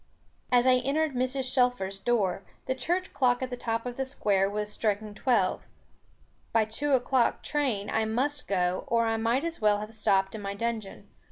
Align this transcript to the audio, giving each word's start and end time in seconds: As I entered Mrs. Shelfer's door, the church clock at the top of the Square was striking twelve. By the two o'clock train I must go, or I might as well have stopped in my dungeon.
As 0.51 0.65
I 0.65 0.77
entered 0.77 1.13
Mrs. 1.13 1.53
Shelfer's 1.53 1.99
door, 1.99 2.41
the 2.65 2.73
church 2.73 3.13
clock 3.13 3.43
at 3.43 3.51
the 3.51 3.55
top 3.55 3.85
of 3.85 3.97
the 3.97 4.03
Square 4.03 4.49
was 4.49 4.71
striking 4.73 5.13
twelve. 5.13 5.61
By 6.51 6.65
the 6.65 6.71
two 6.71 6.93
o'clock 6.93 7.43
train 7.43 7.87
I 7.87 8.05
must 8.05 8.47
go, 8.47 8.83
or 8.87 9.05
I 9.05 9.17
might 9.17 9.43
as 9.45 9.61
well 9.61 9.77
have 9.79 9.93
stopped 9.93 10.33
in 10.33 10.41
my 10.41 10.55
dungeon. 10.55 11.07